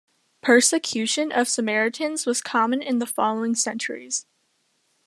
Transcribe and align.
Persecution 0.41 1.31
of 1.31 1.47
Samaritans 1.47 2.25
was 2.25 2.41
common 2.41 2.81
in 2.81 2.97
the 2.97 3.05
following 3.05 3.53
centuries. 3.53 4.25